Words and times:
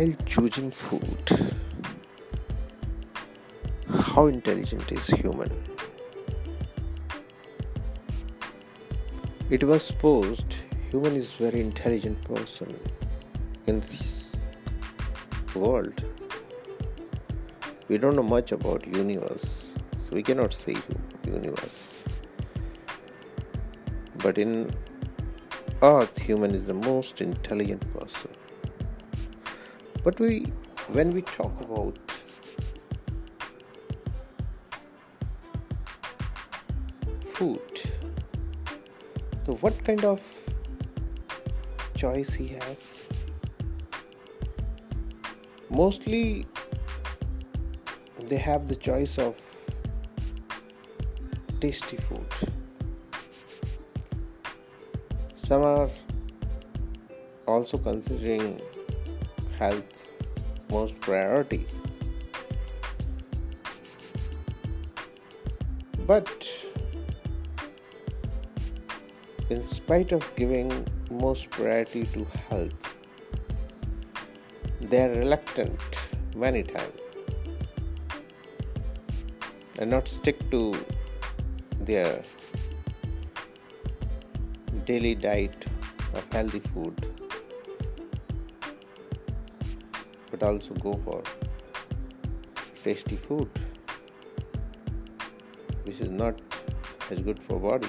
while 0.00 0.14
choosing 0.24 0.70
food, 0.70 1.54
how 4.00 4.26
intelligent 4.28 4.90
is 4.92 5.06
human? 5.08 5.50
It 9.50 9.62
was 9.62 9.82
supposed 9.82 10.54
human 10.90 11.16
is 11.16 11.34
very 11.34 11.60
intelligent 11.60 12.22
person 12.24 12.74
in 13.66 13.80
this 13.80 14.30
world. 15.54 16.02
We 17.88 17.98
don't 17.98 18.16
know 18.16 18.22
much 18.22 18.52
about 18.52 18.86
universe, 18.86 19.72
so 20.04 20.08
we 20.12 20.22
cannot 20.22 20.54
say 20.54 20.76
universe. 21.26 22.04
But 24.16 24.38
in 24.38 24.70
earth, 25.82 26.18
human 26.18 26.54
is 26.54 26.64
the 26.64 26.80
most 26.90 27.20
intelligent 27.20 27.84
person. 27.92 28.30
But 30.02 30.18
we, 30.18 30.52
when 30.92 31.10
we 31.10 31.20
talk 31.20 31.52
about 31.60 31.98
food, 37.32 37.60
so 39.44 39.52
what 39.60 39.84
kind 39.84 40.04
of 40.04 40.22
choice 41.96 42.32
he 42.32 42.48
has? 42.48 43.06
Mostly, 45.68 46.46
they 48.22 48.38
have 48.38 48.66
the 48.66 48.76
choice 48.76 49.18
of 49.18 49.36
tasty 51.60 51.98
food. 51.98 52.26
Some 55.36 55.62
are 55.62 55.90
also 57.46 57.76
considering 57.76 58.60
health 59.60 60.10
most 60.70 60.98
priority. 61.00 61.66
But 66.06 66.48
in 69.50 69.64
spite 69.64 70.12
of 70.12 70.24
giving 70.36 70.72
most 71.10 71.50
priority 71.50 72.04
to 72.14 72.24
health, 72.48 72.94
they 74.80 75.02
are 75.02 75.10
reluctant 75.10 75.80
many 76.34 76.62
times 76.62 77.00
and 79.78 79.90
not 79.90 80.08
stick 80.08 80.38
to 80.50 80.62
their 81.80 82.22
daily 84.84 85.14
diet 85.14 85.64
of 86.14 86.32
healthy 86.32 86.60
food 86.72 87.29
but 90.40 90.48
also 90.48 90.74
go 90.74 90.94
for 91.04 91.22
tasty 92.82 93.16
food 93.16 93.48
which 95.84 96.00
is 96.00 96.10
not 96.10 96.40
as 97.10 97.20
good 97.20 97.38
for 97.42 97.58
body. 97.58 97.88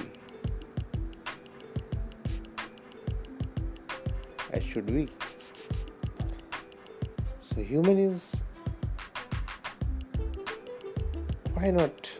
As 4.52 4.62
should 4.64 4.86
be 4.86 5.08
so 7.48 7.62
human 7.62 7.98
is 7.98 8.42
why 11.54 11.70
not 11.70 12.10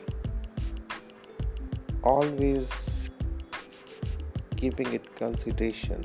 always 2.03 3.11
keeping 4.57 4.93
it 4.95 5.15
consideration 5.17 6.05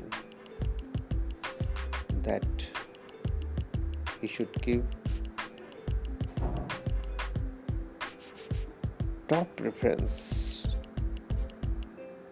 that 2.22 2.68
he 4.20 4.26
should 4.26 4.52
give 4.62 4.84
top 9.28 9.54
preference 9.56 10.68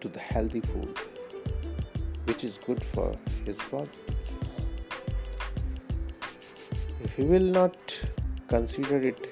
to 0.01 0.07
the 0.09 0.19
healthy 0.19 0.61
food 0.61 0.97
which 2.25 2.43
is 2.43 2.57
good 2.65 2.83
for 2.93 3.15
his 3.45 3.57
body. 3.71 3.89
If 7.03 7.13
he 7.15 7.23
will 7.23 7.49
not 7.59 7.77
consider 8.47 8.97
it 8.97 9.27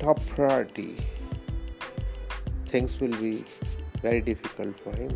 top 0.00 0.24
priority, 0.26 0.96
things 2.66 2.98
will 3.00 3.16
be 3.20 3.44
very 4.02 4.20
difficult 4.20 4.80
for 4.80 4.96
him. 4.96 5.14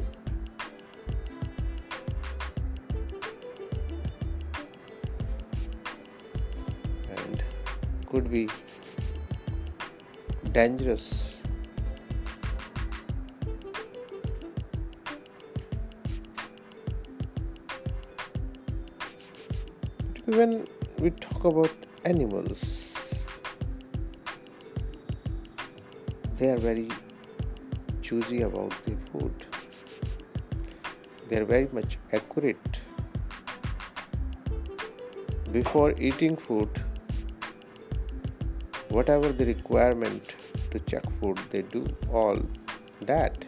Could 8.14 8.30
be 8.30 8.48
dangerous. 10.52 11.40
When 20.26 20.68
we 21.00 21.10
talk 21.10 21.44
about 21.44 21.72
animals, 22.04 23.24
they 26.38 26.50
are 26.50 26.56
very 26.68 26.88
choosy 28.00 28.42
about 28.42 28.72
the 28.84 28.96
food. 29.10 29.46
They 31.28 31.38
are 31.38 31.44
very 31.44 31.68
much 31.72 31.98
accurate. 32.12 32.80
Before 35.50 35.92
eating 35.98 36.36
food, 36.36 36.83
whatever 38.94 39.32
the 39.38 39.44
requirement 39.46 40.34
to 40.70 40.78
check 40.90 41.04
food 41.20 41.38
they 41.50 41.62
do 41.62 41.84
all 42.12 42.38
that. 43.12 43.44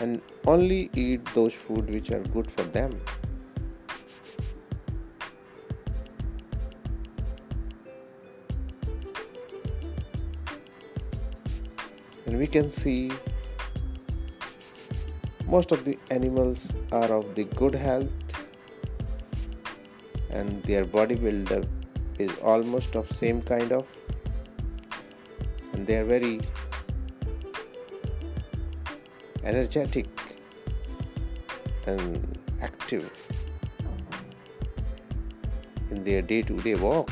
And 0.00 0.20
only 0.46 0.90
eat 0.94 1.24
those 1.34 1.54
food 1.54 1.88
which 1.88 2.10
are 2.10 2.24
good 2.34 2.50
for 2.50 2.64
them. 2.64 3.00
And 12.26 12.38
we 12.38 12.46
can 12.58 12.68
see 12.68 13.12
most 15.46 15.70
of 15.70 15.84
the 15.84 15.96
animals 16.10 16.74
are 16.90 17.12
of 17.20 17.34
the 17.36 17.44
good 17.44 17.74
health 17.74 18.12
and 20.30 20.62
their 20.64 20.84
body 20.84 21.14
buildup 21.14 21.75
is 22.18 22.38
almost 22.38 22.96
of 22.96 23.10
same 23.12 23.42
kind 23.42 23.72
of 23.72 23.86
and 25.72 25.86
they 25.86 25.96
are 25.96 26.04
very 26.04 26.40
energetic 29.44 30.06
and 31.86 32.38
active 32.60 33.28
in 35.90 36.02
their 36.02 36.22
day-to-day 36.22 36.74
work. 36.74 37.08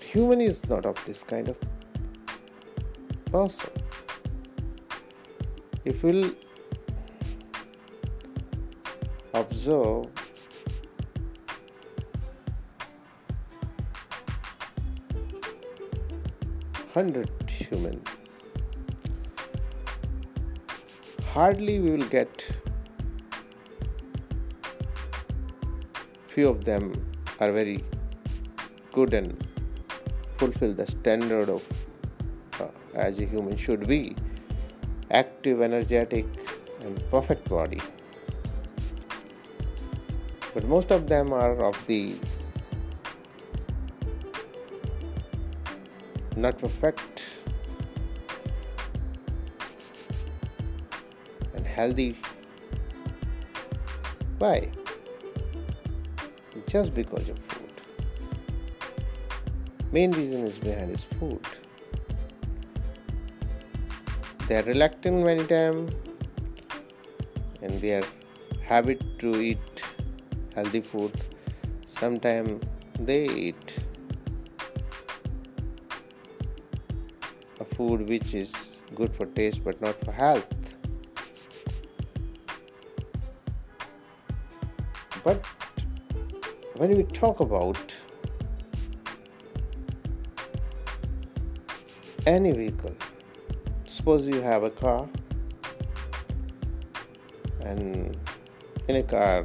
Human 0.00 0.40
is 0.40 0.68
not 0.68 0.84
of 0.84 0.98
this 1.04 1.22
kind 1.22 1.48
of 1.48 1.56
person. 3.30 3.70
If 5.84 6.02
we'll 6.02 6.32
observe 9.38 10.06
hundred 16.94 17.30
human. 17.48 18.00
Hardly 21.32 21.78
we 21.78 21.90
will 21.90 22.08
get 22.14 22.48
few 26.26 26.48
of 26.48 26.64
them 26.64 26.88
are 27.40 27.52
very 27.52 27.84
good 28.92 29.14
and 29.14 29.46
fulfill 30.38 30.72
the 30.72 30.86
standard 30.86 31.48
of 31.48 31.62
uh, 32.60 32.66
as 32.94 33.18
a 33.18 33.26
human 33.34 33.56
should 33.56 33.86
be. 33.86 34.16
Active 35.10 35.62
energetic 35.62 36.26
and 36.82 37.10
perfect 37.10 37.48
body 37.48 37.80
but 40.58 40.66
most 40.66 40.90
of 40.90 41.08
them 41.08 41.32
are 41.32 41.54
of 41.64 41.76
the 41.86 42.16
not 46.34 46.58
perfect 46.58 47.22
and 51.54 51.64
healthy. 51.64 52.18
Why? 54.38 54.68
Just 56.66 56.92
because 56.92 57.28
of 57.28 57.38
food. 57.38 57.80
Main 59.92 60.10
reason 60.10 60.44
is 60.44 60.58
behind 60.58 60.90
is 60.90 61.04
food. 61.20 61.46
they 64.48 64.56
are 64.58 64.62
reluctant 64.64 65.24
many 65.24 65.46
times 65.46 65.92
and 67.62 67.80
their 67.80 68.02
habit 68.68 69.02
to 69.20 69.40
eat 69.40 69.57
healthy 70.58 70.80
food. 70.80 71.12
Sometimes 72.00 72.62
they 72.98 73.28
eat 73.28 73.78
a 77.60 77.64
food 77.64 78.08
which 78.08 78.34
is 78.34 78.52
good 78.94 79.14
for 79.14 79.26
taste 79.26 79.62
but 79.64 79.80
not 79.80 80.04
for 80.04 80.12
health. 80.12 80.74
But 85.24 85.44
when 86.76 86.96
we 86.96 87.04
talk 87.04 87.40
about 87.40 87.96
any 92.26 92.52
vehicle 92.52 92.94
suppose 93.86 94.26
you 94.26 94.40
have 94.42 94.62
a 94.62 94.70
car 94.70 95.08
and 97.60 98.16
in 98.88 98.96
a 98.96 99.02
car 99.02 99.44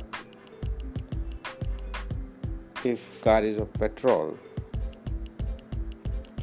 if 2.85 3.21
car 3.21 3.43
is 3.43 3.57
of 3.57 3.71
petrol 3.73 4.37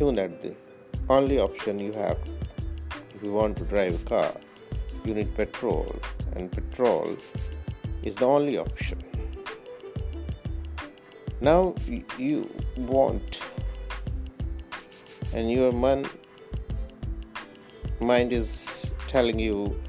know 0.01 0.13
that 0.13 0.41
the 0.43 0.55
only 1.09 1.39
option 1.39 1.79
you 1.79 1.93
have 1.93 2.19
if 3.15 3.23
you 3.23 3.33
want 3.33 3.57
to 3.57 3.65
drive 3.67 3.95
a 3.95 4.05
car 4.09 4.33
you 5.05 5.15
need 5.15 5.35
petrol 5.35 5.95
and 6.35 6.51
petrol 6.53 7.17
is 8.03 8.15
the 8.17 8.27
only 8.27 8.57
option. 8.59 8.99
Now 11.41 11.75
you 12.19 12.49
want 12.77 13.41
and 15.33 15.51
your 15.51 15.73
man 15.73 16.05
mind 18.01 18.33
is 18.33 18.91
telling 19.07 19.39
you 19.39 19.81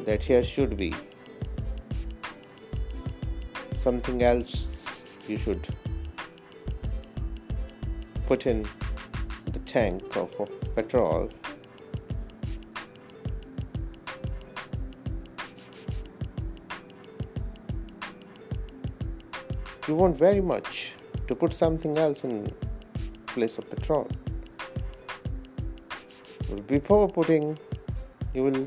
that 0.00 0.22
here 0.22 0.44
should 0.44 0.76
be 0.76 0.92
something 3.78 4.22
else 4.22 5.04
you 5.28 5.38
should 5.38 5.66
put 8.32 8.46
in 8.46 8.64
the 9.52 9.58
tank 9.66 10.16
of, 10.16 10.30
petrol. 10.74 11.28
You 19.86 19.96
want 19.96 20.16
very 20.16 20.40
much 20.40 20.94
to 21.28 21.34
put 21.34 21.52
something 21.52 21.98
else 21.98 22.24
in 22.24 22.50
place 23.26 23.58
of 23.58 23.68
petrol. 23.68 24.08
Before 26.66 27.06
putting 27.06 27.58
you 28.32 28.44
will 28.44 28.66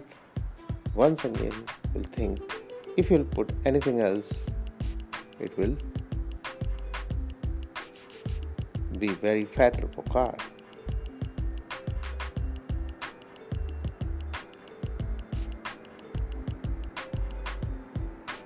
once 0.93 1.25
again 1.25 1.57
will 1.95 2.09
think 2.19 2.39
if 2.97 3.09
you'll 3.09 3.31
put 3.39 3.51
anything 3.65 3.99
else 3.99 4.47
it 5.39 5.57
will 5.57 5.75
be 9.05 9.13
very 9.13 9.45
fatal 9.45 9.89
for 9.95 10.03
car 10.03 10.35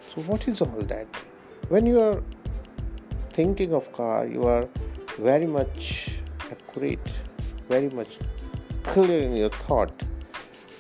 so 0.10 0.22
what 0.30 0.48
is 0.48 0.62
all 0.62 0.82
that? 0.94 1.08
When 1.70 1.86
you 1.86 2.02
are 2.02 2.22
thinking 3.34 3.74
of 3.74 3.92
car 3.94 4.26
you 4.26 4.44
are 4.44 4.68
very 5.20 5.48
much 5.48 6.20
accurate 6.52 7.12
very 7.70 7.90
much 7.90 8.18
clear 8.84 9.22
in 9.22 9.36
your 9.36 9.50
thought 9.50 10.04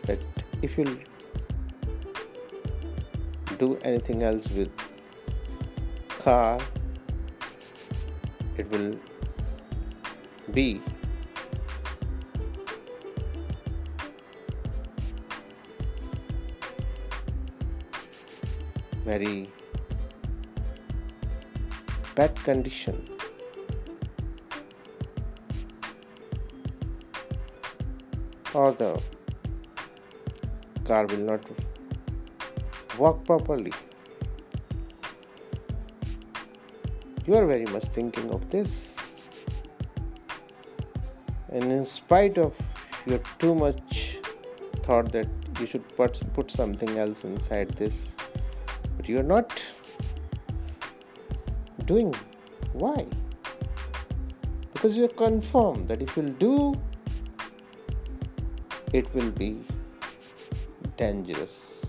that 0.07 0.19
if 0.61 0.77
you 0.77 0.99
do 3.59 3.77
anything 3.83 4.23
else 4.23 4.49
with 4.51 4.71
car 6.17 6.59
it 8.57 8.69
will 8.71 8.91
be 10.53 10.81
very 19.05 19.49
bad 22.15 22.35
condition. 22.43 23.05
Or 28.53 28.71
the 28.73 29.01
car 30.85 31.05
will 31.05 31.17
not 31.17 31.41
work 32.97 33.23
properly. 33.23 33.73
You 37.25 37.35
are 37.35 37.45
very 37.45 37.65
much 37.65 37.85
thinking 37.85 38.31
of 38.31 38.49
this, 38.49 38.98
and 41.51 41.71
in 41.71 41.85
spite 41.85 42.37
of 42.37 42.53
your 43.05 43.19
too 43.39 43.55
much 43.55 44.17
thought 44.83 45.11
that 45.11 45.27
you 45.59 45.65
should 45.65 45.87
put, 45.95 46.21
put 46.33 46.51
something 46.51 46.97
else 46.97 47.23
inside 47.23 47.69
this, 47.71 48.15
but 48.97 49.09
you 49.09 49.19
are 49.19 49.29
not 49.35 49.61
doing. 51.85 52.13
Why? 52.73 53.05
Because 54.73 54.95
you 54.95 55.05
are 55.05 55.15
confirmed 55.25 55.87
that 55.87 56.01
if 56.01 56.15
you'll 56.15 56.37
do 56.47 56.75
it 58.93 59.13
will 59.13 59.31
be 59.31 59.63
dangerous. 60.97 61.85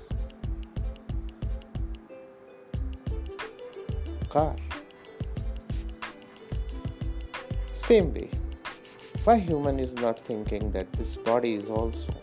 Car. 4.29 4.55
Same 7.75 8.13
way, 8.15 8.31
why 9.25 9.39
human 9.39 9.79
is 9.79 9.93
not 9.95 10.19
thinking 10.19 10.71
that 10.73 10.93
this 10.95 11.17
body 11.17 11.55
is 11.55 11.69
also 11.69 12.15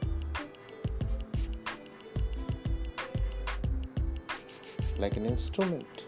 like 4.97 5.15
an 5.15 5.25
instrument. 5.25 6.03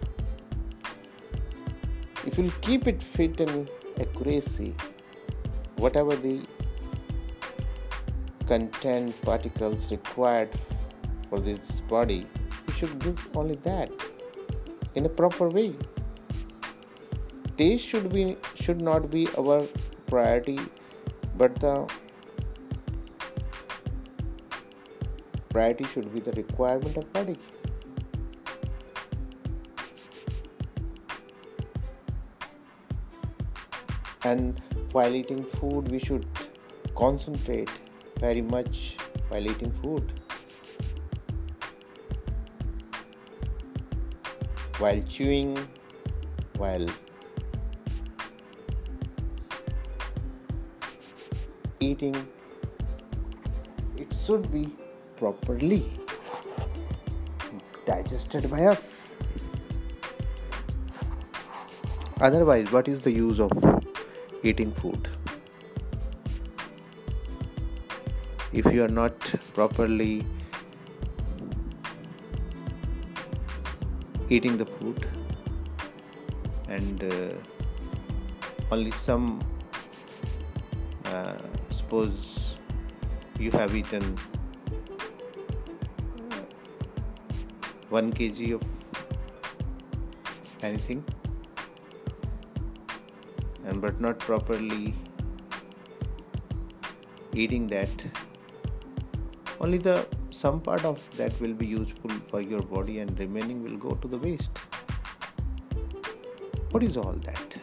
If 2.26 2.38
you 2.38 2.52
keep 2.62 2.88
it 2.88 3.04
fit 3.04 3.40
and 3.40 3.70
accuracy, 4.00 4.76
whatever 5.78 6.16
the 6.16 6.42
content 8.48 9.22
particles 9.22 9.92
required 9.92 10.50
for 11.30 11.40
this 11.40 11.81
body, 11.81 12.26
you 12.68 12.74
should 12.74 12.98
do 13.00 13.16
only 13.36 13.56
that 13.58 13.92
in 14.96 15.06
a 15.06 15.10
proper 15.10 15.50
way. 15.50 15.76
Taste 17.58 17.86
should 17.86 18.12
be 18.12 18.38
should 18.56 18.81
not 18.81 19.12
be 19.12 19.28
our 19.38 19.64
priority, 20.08 20.60
but 21.40 21.58
the 21.62 21.74
priority 25.48 25.86
should 25.86 26.14
be 26.14 26.19
the 26.19 26.34
requirement 26.34 26.98
of 26.98 27.14
body. 27.14 27.36
And 34.26 34.62
while 34.92 35.16
eating 35.16 35.46
food, 35.46 35.90
we 35.90 36.00
should 36.00 36.28
concentrate 36.94 37.69
very 38.19 38.42
much 38.42 38.98
while 39.30 39.48
eating 39.50 39.72
food. 39.81 40.12
While 44.78 45.02
chewing, 45.04 45.58
while 46.58 46.86
eating, 51.80 52.16
it 53.98 54.14
should 54.26 54.52
be 54.52 54.69
properly 55.18 55.92
digested 57.86 58.50
by 58.50 58.66
us. 58.66 59.16
Otherwise, 62.21 62.71
what 62.71 62.88
is 62.88 63.00
the 63.02 63.12
use 63.12 63.40
of 63.40 63.52
eating 64.44 64.71
food? 64.74 65.07
if 68.52 68.66
you 68.74 68.83
are 68.83 68.94
not 69.00 69.14
properly 69.54 70.26
eating 74.30 74.57
the 74.57 74.66
food 74.66 75.06
and 76.68 77.04
uh, 77.04 77.30
only 78.71 78.92
some 78.92 79.40
uh, 81.06 81.36
suppose 81.90 82.56
you 83.44 83.50
have 83.60 83.76
eaten 83.78 84.04
1 87.90 88.12
kg 88.18 88.50
of 88.58 88.66
anything 90.69 91.02
and 93.66 93.81
but 93.86 94.04
not 94.06 94.19
properly 94.28 94.94
eating 97.34 97.66
that 97.74 98.06
only 99.60 99.80
the 99.90 99.98
some 100.42 100.60
part 100.68 100.86
of 100.92 101.10
that 101.22 101.42
will 101.46 101.56
be 101.64 101.69
useful 101.72 102.14
for 102.34 102.42
your 102.54 102.62
body 102.76 103.00
and 103.06 103.24
remaining 103.26 103.64
will 103.64 103.80
go 103.88 103.96
to 104.04 104.08
the 104.08 104.19
waste. 104.28 104.60
What 106.69 106.84
is 106.84 106.98
all 107.06 107.18
that 107.30 107.58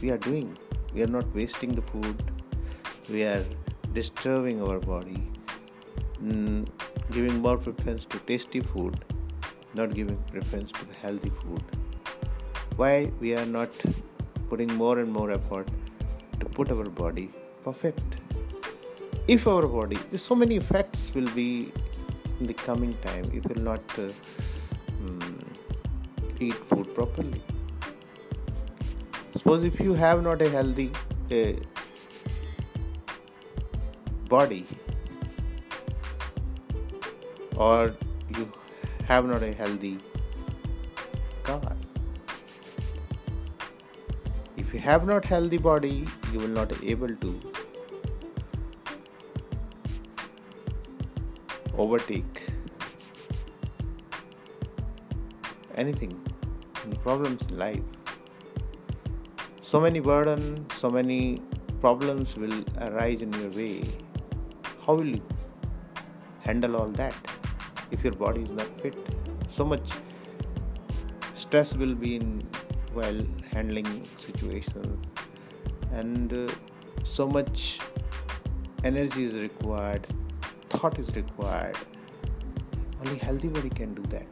we 0.00 0.10
are 0.16 0.22
doing? 0.28 0.56
We 0.94 1.02
are 1.02 1.12
not 1.18 1.36
wasting 1.42 1.74
the 1.80 1.84
food 1.92 2.33
we 3.10 3.22
are 3.22 3.44
disturbing 3.92 4.62
our 4.62 4.78
body 4.78 5.30
mm, 6.22 6.66
giving 7.10 7.40
more 7.40 7.56
preference 7.56 8.04
to 8.06 8.18
tasty 8.20 8.60
food 8.60 9.04
not 9.74 9.94
giving 9.94 10.16
preference 10.30 10.70
to 10.72 10.84
the 10.86 10.94
healthy 10.94 11.30
food. 11.42 11.62
Why 12.76 13.10
we 13.20 13.34
are 13.34 13.46
not 13.46 13.70
putting 14.48 14.72
more 14.74 14.98
and 14.98 15.12
more 15.12 15.30
effort 15.30 15.68
to 16.40 16.46
put 16.46 16.70
our 16.70 16.84
body 16.84 17.30
perfect? 17.64 18.04
If 19.26 19.46
our 19.46 19.66
body 19.66 19.98
so 20.16 20.34
many 20.34 20.56
effects 20.56 21.12
will 21.14 21.30
be 21.30 21.72
in 22.40 22.46
the 22.46 22.54
coming 22.54 22.94
time 22.94 23.24
if 23.24 23.34
you 23.34 23.54
will 23.54 23.62
not 23.62 23.98
uh, 23.98 24.08
um, 25.06 25.38
eat 26.40 26.54
food 26.54 26.94
properly. 26.94 27.42
Suppose 29.36 29.64
if 29.64 29.80
you 29.80 29.94
have 29.94 30.22
not 30.22 30.42
a 30.42 30.50
healthy 30.50 30.90
uh, 31.30 31.52
body 34.34 34.66
or 37.56 37.94
you 38.36 38.50
have 39.08 39.26
not 39.26 39.42
a 39.42 39.52
healthy 39.52 39.98
car. 41.42 41.76
If 44.56 44.72
you 44.74 44.80
have 44.80 45.06
not 45.06 45.24
healthy 45.24 45.58
body 45.58 46.06
you 46.32 46.38
will 46.38 46.54
not 46.60 46.72
able 46.82 47.14
to 47.24 47.40
overtake 51.76 52.42
anything 55.74 56.12
any 56.86 56.96
problems 57.08 57.42
in 57.50 57.58
life. 57.58 57.82
So 59.62 59.80
many 59.80 60.00
burden 60.00 60.66
so 60.76 60.90
many 60.90 61.20
problems 61.84 62.34
will 62.36 62.58
arise 62.88 63.22
in 63.22 63.32
your 63.40 63.50
way 63.60 64.03
how 64.86 64.94
will 64.94 65.06
you 65.06 65.22
handle 66.40 66.76
all 66.76 66.88
that 67.02 67.14
if 67.90 68.04
your 68.04 68.14
body 68.14 68.42
is 68.42 68.50
not 68.50 68.80
fit? 68.80 68.96
So 69.50 69.64
much 69.64 69.92
stress 71.34 71.76
will 71.76 71.94
be 71.94 72.16
in 72.16 72.42
while 72.92 73.22
handling 73.52 74.04
situations. 74.16 75.06
And 75.92 76.32
uh, 76.32 76.52
so 77.04 77.26
much 77.28 77.78
energy 78.82 79.24
is 79.24 79.34
required 79.34 80.06
thought 80.84 80.98
is 80.98 81.08
required. 81.16 81.76
Only 83.00 83.16
healthy 83.16 83.48
body 83.48 83.70
can 83.70 83.94
do 83.94 84.02
that. 84.14 84.26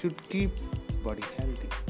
Should 0.00 0.22
keep 0.30 0.52
body 1.04 1.24
healthy. 1.36 1.87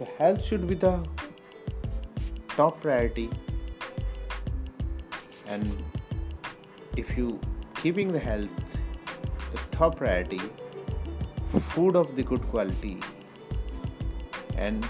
The 0.00 0.06
health 0.18 0.44
should 0.44 0.66
be 0.66 0.74
the 0.74 1.06
top 2.48 2.80
priority. 2.80 3.28
And 5.46 5.84
if 6.96 7.16
you 7.18 7.38
keeping 7.74 8.12
the 8.12 8.18
health 8.18 8.48
the 9.52 9.58
top 9.76 9.96
priority 9.96 10.40
food 11.74 11.96
of 11.96 12.14
the 12.16 12.22
good 12.22 12.42
quality 12.48 12.98
and 14.56 14.86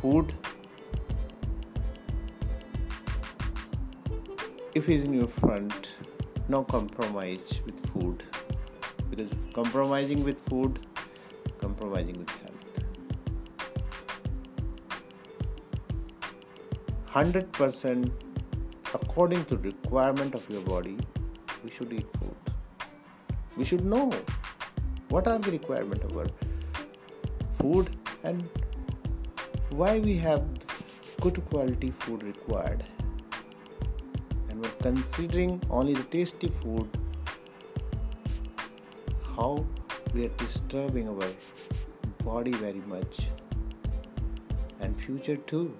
food 0.00 0.34
if 4.74 4.88
is 4.88 5.04
in 5.04 5.14
your 5.14 5.28
front 5.28 5.94
no 6.48 6.64
compromise 6.64 7.60
with 7.66 7.78
food. 7.92 8.24
Because 9.10 9.30
compromising 9.52 10.24
with 10.24 10.38
food 10.48 10.78
compromising 11.60 12.18
with 12.18 12.30
health 12.30 12.47
100% 17.18 18.12
according 18.94 19.44
to 19.46 19.56
requirement 19.56 20.34
of 20.36 20.48
your 20.48 20.60
body 20.62 20.96
we 21.64 21.70
should 21.76 21.92
eat 21.92 22.06
food. 22.18 22.52
We 23.56 23.64
should 23.64 23.84
know 23.84 24.12
what 25.08 25.26
are 25.26 25.38
the 25.38 25.50
requirement 25.50 26.04
of 26.04 26.16
our 26.16 26.28
food 27.58 27.90
and 28.22 28.48
why 29.70 29.98
we 29.98 30.14
have 30.18 30.44
good 31.20 31.42
quality 31.50 31.92
food 31.98 32.22
required. 32.22 32.84
And 34.48 34.62
we're 34.62 34.78
considering 34.80 35.60
only 35.70 35.94
the 35.94 36.04
tasty 36.04 36.52
food 36.62 36.88
how 39.34 39.66
we 40.14 40.26
are 40.26 40.34
disturbing 40.46 41.08
our 41.08 41.30
body 42.24 42.52
very 42.52 42.82
much 42.96 43.22
and 44.80 45.00
future 45.00 45.36
too 45.36 45.76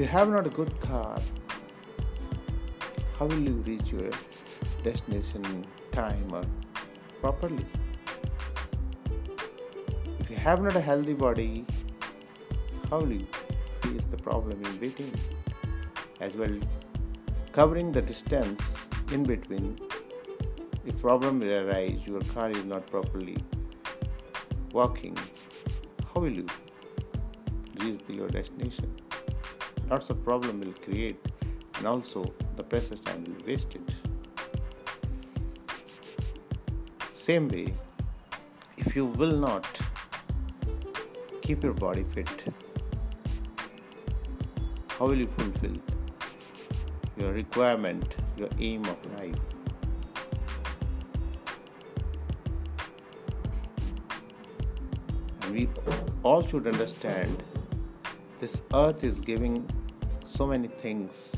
you 0.00 0.06
have 0.06 0.30
not 0.30 0.46
a 0.46 0.50
good 0.56 0.70
car 0.80 1.18
how 3.16 3.26
will 3.30 3.42
you 3.48 3.56
reach 3.66 3.88
your 3.92 4.10
destination 4.82 5.44
in 5.44 5.64
time 5.92 6.30
or 6.32 6.42
properly? 7.20 7.66
If 10.20 10.30
you 10.30 10.36
have 10.36 10.62
not 10.62 10.74
a 10.74 10.80
healthy 10.80 11.12
body 11.12 11.66
how 12.88 13.00
will 13.00 13.12
you 13.12 13.26
is 13.98 14.06
the 14.06 14.16
problem 14.16 14.64
in 14.64 14.78
between? 14.78 15.12
As 16.20 16.32
well 16.32 16.56
covering 17.52 17.92
the 17.92 18.00
distance 18.00 18.86
in 19.12 19.22
between. 19.22 19.78
If 20.86 20.98
problem 21.02 21.40
will 21.40 21.54
arise 21.58 22.00
your 22.06 22.22
car 22.32 22.48
is 22.50 22.64
not 22.64 22.86
properly 22.86 23.36
working 24.72 25.18
how 26.14 26.22
will 26.22 26.42
you 26.42 26.46
reach 27.80 28.00
your 28.08 28.28
destination 28.28 28.96
lots 29.90 30.10
of 30.10 30.22
problem 30.24 30.60
will 30.60 30.72
create 30.84 31.20
and 31.76 31.86
also 31.86 32.24
the 32.56 32.62
precious 32.62 33.00
time 33.00 33.24
will 33.24 33.34
be 33.34 33.52
wasted 33.52 33.94
same 37.14 37.48
way 37.48 37.74
if 38.78 38.96
you 38.96 39.06
will 39.06 39.36
not 39.36 39.80
keep 41.42 41.62
your 41.62 41.74
body 41.74 42.04
fit 42.14 42.44
how 45.00 45.06
will 45.06 45.16
you 45.16 45.26
fulfill 45.38 45.76
your 47.20 47.32
requirement, 47.32 48.16
your 48.36 48.48
aim 48.58 48.84
of 48.84 48.98
life? 49.18 49.34
And 55.42 55.54
we 55.54 55.68
all 56.22 56.46
should 56.46 56.66
understand 56.66 57.42
this 58.40 58.62
earth 58.74 59.04
is 59.04 59.20
giving 59.20 59.66
so 60.30 60.46
many 60.46 60.68
things, 60.68 61.34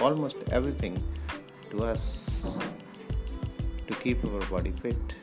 almost 0.00 0.36
everything, 0.50 1.02
to 1.70 1.84
us 1.84 2.46
to 3.86 3.94
keep 3.94 4.24
our 4.24 4.40
body 4.50 4.72
fit. 4.82 5.14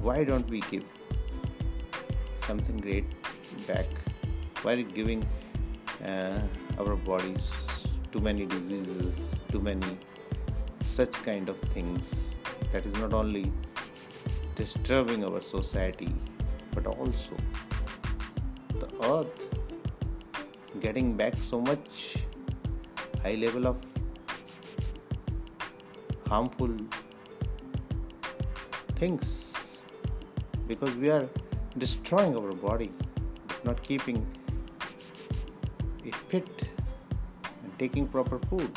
Why 0.00 0.24
don't 0.24 0.48
we 0.50 0.60
keep 0.60 0.84
something 2.46 2.76
great 2.76 3.04
back 3.66 3.86
while 4.62 4.82
giving 4.82 5.26
uh, 6.04 6.40
our 6.78 6.96
bodies 6.96 7.48
too 8.10 8.20
many 8.20 8.44
diseases, 8.46 9.30
too 9.50 9.60
many 9.60 9.96
such 10.84 11.12
kind 11.22 11.48
of 11.48 11.58
things 11.76 12.30
that 12.72 12.84
is 12.84 12.92
not 12.94 13.14
only 13.14 13.50
disturbing 14.56 15.24
our 15.24 15.40
society 15.40 16.12
but 16.74 16.86
also 16.86 17.36
the 18.82 18.90
earth 19.14 19.42
getting 20.80 21.16
back 21.16 21.34
so 21.36 21.60
much 21.60 22.16
high 23.22 23.34
level 23.42 23.66
of 23.70 23.76
harmful 26.28 26.74
things 29.00 29.28
because 30.66 30.94
we 30.96 31.10
are 31.10 31.26
destroying 31.78 32.36
our 32.36 32.52
body, 32.52 32.90
not 33.64 33.82
keeping 33.82 34.26
it 36.04 36.14
fit 36.30 36.68
and 37.62 37.78
taking 37.78 38.06
proper 38.06 38.38
food. 38.50 38.70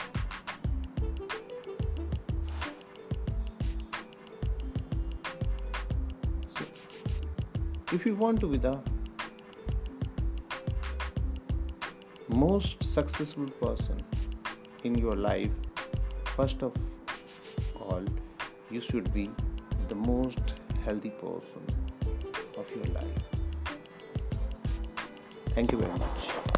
So, 6.58 6.66
if 7.94 8.06
you 8.06 8.16
want 8.16 8.40
to 8.42 8.48
be 8.48 8.58
the 8.58 8.78
most 12.36 12.84
successful 12.84 13.46
person 13.62 13.98
in 14.84 14.96
your 14.96 15.16
life, 15.16 15.52
first 16.36 16.62
of 16.62 16.74
all, 17.80 18.04
you 18.70 18.82
should 18.82 19.14
be 19.14 19.30
the 19.88 19.96
most 19.96 20.56
healthy 20.84 21.12
person 21.12 21.66
of 22.58 22.76
your 22.76 22.86
life. 22.94 23.24
Thank 25.56 25.72
you 25.72 25.78
very 25.78 25.98
much. 25.98 26.55